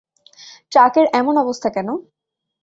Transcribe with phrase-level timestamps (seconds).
[0.71, 1.89] ট্রাকের এমন অবস্থা কেন?